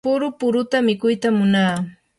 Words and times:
puru 0.05 0.27
puruta 0.39 0.77
mikuytam 0.87 1.33
munaa. 1.39 1.75